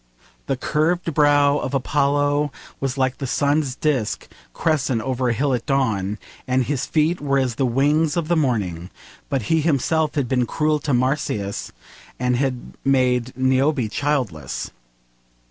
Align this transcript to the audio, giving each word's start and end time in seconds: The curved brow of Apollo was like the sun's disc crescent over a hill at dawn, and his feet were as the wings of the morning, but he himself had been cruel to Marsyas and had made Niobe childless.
The 0.47 0.57
curved 0.57 1.13
brow 1.13 1.59
of 1.59 1.75
Apollo 1.75 2.51
was 2.79 2.97
like 2.97 3.19
the 3.19 3.27
sun's 3.27 3.75
disc 3.75 4.27
crescent 4.51 4.99
over 5.03 5.29
a 5.29 5.33
hill 5.33 5.53
at 5.53 5.67
dawn, 5.67 6.17
and 6.47 6.63
his 6.63 6.87
feet 6.87 7.21
were 7.21 7.37
as 7.37 7.53
the 7.53 7.67
wings 7.67 8.17
of 8.17 8.27
the 8.27 8.35
morning, 8.35 8.89
but 9.29 9.43
he 9.43 9.61
himself 9.61 10.15
had 10.15 10.27
been 10.27 10.47
cruel 10.47 10.79
to 10.79 10.93
Marsyas 10.95 11.71
and 12.19 12.35
had 12.35 12.73
made 12.83 13.37
Niobe 13.37 13.91
childless. 13.91 14.71